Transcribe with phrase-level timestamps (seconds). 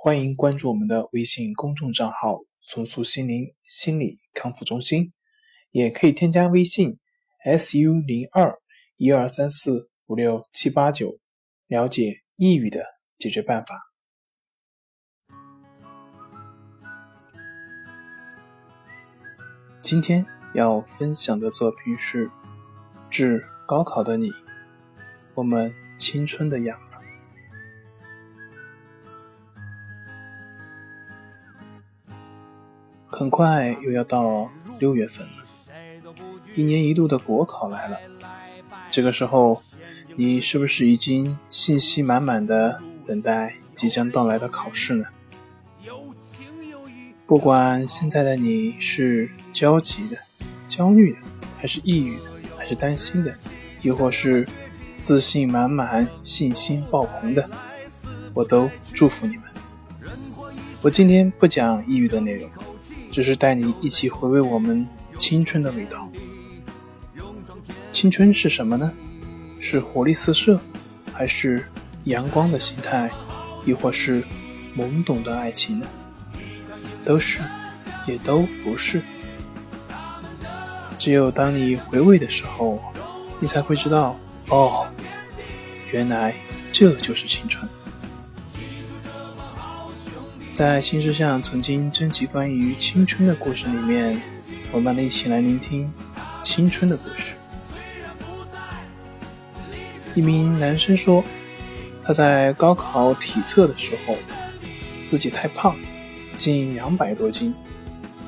[0.00, 5.12] 欢迎关注我们的微信公众账号“重塑心灵心理康复中心”，
[5.72, 7.00] 也可以添加微信
[7.44, 8.60] “su 零二
[8.96, 11.18] 一二三四五六七八九”
[11.66, 12.84] 了解抑郁的
[13.18, 13.74] 解决办法。
[19.82, 22.28] 今天要分享的作品是
[23.10, 24.28] 《致高考的你》，
[25.34, 27.07] 我们青春的样子。
[33.18, 36.14] 很快又要到六月份了，
[36.54, 37.98] 一年一度的国考来了。
[38.92, 39.60] 这个时候，
[40.14, 45.06] 你是不是已经信心满满的等待即将到来的考试呢？
[47.26, 50.16] 不管现在的你是焦急的、
[50.68, 51.18] 焦虑的，
[51.58, 52.22] 还是抑郁的，
[52.56, 53.34] 还是担心的，
[53.82, 54.46] 亦或是
[55.00, 57.50] 自信满满、信心爆棚的，
[58.32, 59.42] 我都祝福你们。
[60.82, 62.48] 我今天不讲抑郁的内容，
[63.18, 64.86] 只是带你一起回味我们
[65.18, 66.08] 青春的味道。
[67.90, 68.92] 青春是什么呢？
[69.58, 70.60] 是活力四射，
[71.12, 71.66] 还是
[72.04, 73.10] 阳光的心态，
[73.64, 74.22] 亦或是
[74.76, 75.86] 懵懂的爱情呢？
[77.04, 77.40] 都是，
[78.06, 79.02] 也都不是。
[80.96, 82.80] 只有当你回味的时候，
[83.40, 84.16] 你才会知道，
[84.48, 84.86] 哦，
[85.90, 86.32] 原来
[86.70, 87.68] 这就是青春。
[90.58, 94.20] 在新世相曾经征集关于青春的故事里面，
[94.72, 95.88] 我们一起来聆听
[96.42, 97.34] 青春的故事。
[100.16, 101.22] 一名男生说，
[102.02, 104.16] 他在高考体测的时候，
[105.04, 105.76] 自己太胖。
[106.36, 107.54] 近两百多斤，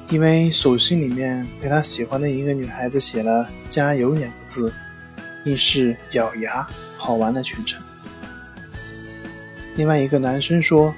[0.09, 4.73] 因为手心里面被他喜欢的一个女孩子写了“加油”两个字，
[5.47, 6.65] 硬是咬牙
[6.97, 7.83] 跑完了全程。
[9.75, 10.95] 另外一个男生说：“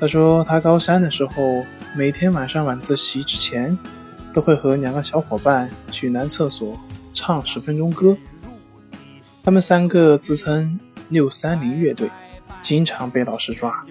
[0.00, 1.62] 他说他高三的时候，
[1.94, 3.76] 每天晚上晚自习之前，
[4.32, 6.74] 都会和两个小伙伴去男厕所
[7.12, 8.16] 唱十分钟歌。
[9.42, 10.80] 他们三个自称
[11.10, 12.08] 六三零乐队，
[12.62, 13.84] 经常被老师抓。”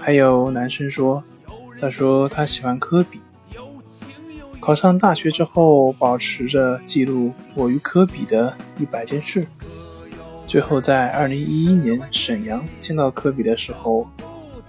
[0.00, 1.24] 还有男生说，
[1.76, 3.20] 他说他喜欢科比。
[4.60, 9.48] 考上大学之后，保持着记录我与科比的一百件事。
[10.50, 14.04] 最后在二零一一年沈阳见到科比的时候，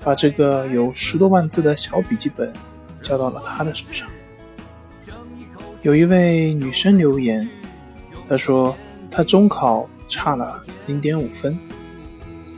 [0.03, 2.53] 把这个有十多万字的小笔记本
[3.01, 4.07] 交到了他的手上。
[5.81, 7.49] 有一位女生留言，
[8.29, 8.77] 她说
[9.09, 11.57] 她中考差了零点五分，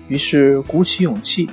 [0.09, 1.49] 于是鼓起勇气。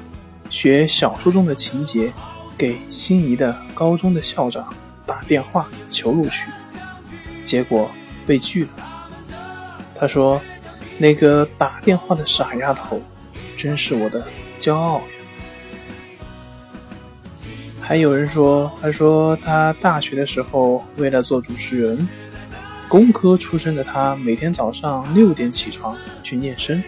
[0.49, 2.13] 学小说中的情节，
[2.59, 4.69] 给心仪的高中的校长
[5.07, 6.51] 打电话求录取，
[7.45, 7.89] 结果
[8.27, 8.71] 被拒了。
[9.95, 10.43] 他说
[11.01, 13.01] ：“那个打电话的傻丫头，
[13.57, 14.23] 真是我的
[14.59, 15.05] 骄傲呀。”
[17.81, 22.07] 还有人说：“他说他大学的时候，为了做主持人，
[22.87, 26.83] 工科出身的他，每天早上六点起床去练声。”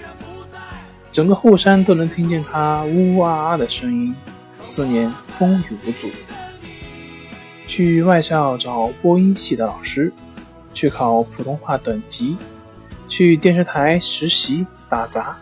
[1.11, 4.15] 整个后山都能听见他呜呜啊啊的声音，
[4.61, 6.09] 四年风雨无阻。
[7.67, 10.13] 去外校找播音系的老师，
[10.75, 12.37] 去考普通话等级，
[13.13, 15.37] 去电视台实习打杂，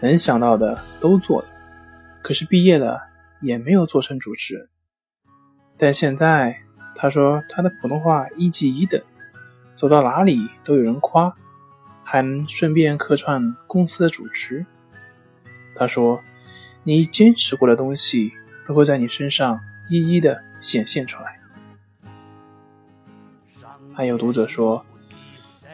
[0.00, 1.48] 能想到的都做了。
[2.20, 3.00] 可是毕业了
[3.40, 4.68] 也没有做成主持人。
[5.76, 6.58] 但现在
[6.96, 9.00] 他说他的普通话一级一等，
[9.76, 11.32] 走到哪里都有人夸，
[12.02, 14.66] 还能顺便客串公司的主持。
[15.76, 16.20] 他说
[16.82, 18.32] ：“你坚持过的东西，
[18.66, 21.38] 都会在你身上一一的显现出来。”
[23.94, 24.84] 还有读者说：“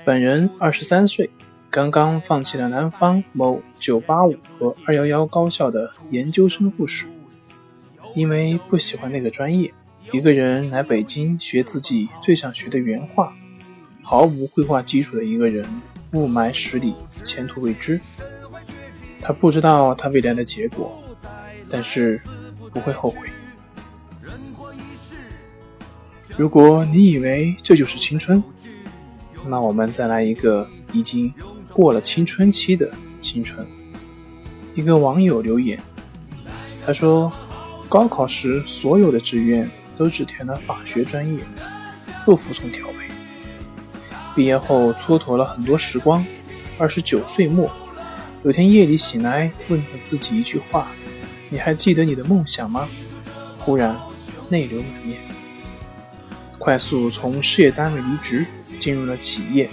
[0.06, 1.29] 本人二十三岁，
[1.69, 7.06] 刚刚放弃了南方某九八五和二幺幺高校的研究生复试，
[8.14, 9.75] 因为不喜欢那个专业，
[10.12, 13.35] 一个人来北京学自己最想学的原画。
[14.00, 15.67] 毫无绘画基础的一个人，
[16.12, 16.94] 雾霾十里，
[17.25, 18.00] 前途未知。”
[19.20, 21.02] 他不知道他未来的结果，
[21.69, 22.20] 但是
[22.73, 23.26] 不会后悔。
[26.38, 28.41] 如果你以为这就是青春，
[29.48, 31.32] 那我们再来一个已经
[31.72, 32.90] 过了青春期的
[33.20, 33.66] 青春。
[34.75, 35.81] 一个网友留言，
[36.84, 37.32] 他说
[37.88, 41.40] ：“高考时所有的志愿都只填了法学专业，
[42.25, 43.08] 不服从调配。
[44.34, 46.25] 毕业后蹉跎了很多时光，
[46.76, 47.70] 二十九岁末，
[48.42, 50.88] 有天夜里醒来，问了自己一句话
[51.49, 52.87] ：“你还记得你的梦想吗？”
[53.58, 53.96] 忽然
[54.50, 55.19] 泪流满面，
[56.58, 58.44] 快速从事业单位离职，
[58.87, 59.69] 进入了企业，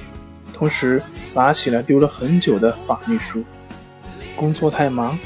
[0.51, 0.99] 同时
[1.35, 3.43] 拿起了丢了很久的法律书。
[4.35, 5.19] 工作太忙，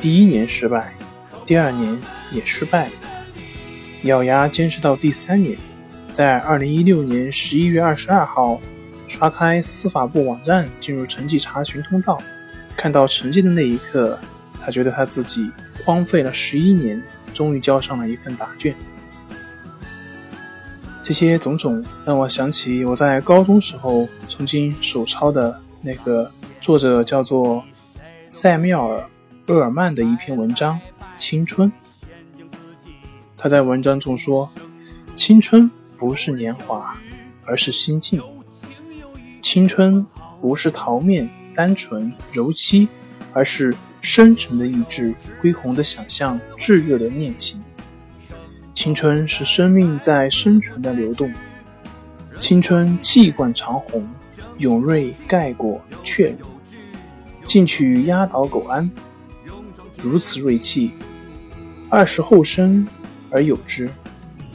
[0.00, 0.92] 第一年失败，
[1.46, 1.96] 第二年
[2.32, 2.92] 也失败了，
[4.02, 5.56] 咬牙坚持到第三年，
[6.12, 8.60] 在二零一六年十一月二十二号，
[9.06, 12.20] 刷开司法部网站，进入成绩查询通道，
[12.76, 14.18] 看到成绩的那一刻，
[14.58, 15.48] 他觉得他自己
[15.84, 17.00] 荒废了十一年。
[17.32, 18.74] 终于交上了一份答卷，
[21.02, 26.30] 这些种种让我想起我在高中时候曾经手抄的那个
[26.60, 27.64] 作者叫做
[28.28, 28.98] 塞缪尔·
[29.52, 30.78] 厄尔曼的一篇文章
[31.16, 31.72] 《青春》。
[33.36, 34.50] 他在文章中说
[35.14, 36.96] ：“青春不是年华，
[37.44, 38.20] 而是心境；
[39.40, 40.04] 青春
[40.40, 42.88] 不是桃面、单纯、柔漆，
[43.32, 47.60] 而是……”深沉的意志，恢宏的想象，炙热的念情。
[48.88, 51.30] 青春是生命在生存的流动，
[52.40, 54.08] 青春气贯长虹，
[54.60, 56.48] 勇锐盖过怯弱，
[57.46, 58.90] 进取压倒苟安。
[59.98, 60.92] 如此锐气，
[61.90, 62.88] 二十后生
[63.28, 63.90] 而有之，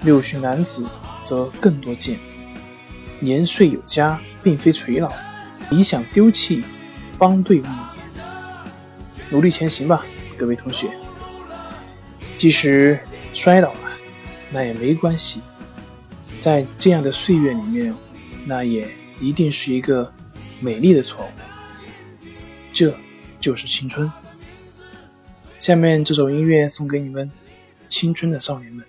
[0.02, 0.84] 六旬男子
[1.24, 2.18] 则更多见。
[3.20, 5.14] 年岁有加，并非垂老，
[5.70, 6.64] 理想丢弃，
[7.20, 7.66] 方对物。
[9.30, 10.04] 努力前行吧，
[10.36, 10.88] 各位同学。
[12.36, 13.00] 即使
[13.36, 13.80] 摔倒了，
[14.54, 15.42] 那也没关系。
[16.40, 17.94] 在这样的岁月里面，
[18.46, 18.88] 那也
[19.20, 20.14] 一定是一个
[20.60, 21.30] 美丽的错误。
[22.72, 22.96] 这
[23.40, 24.12] 就是青春。
[25.60, 27.32] 下面这首音乐送给你们，
[27.90, 28.86] 青春的少年们。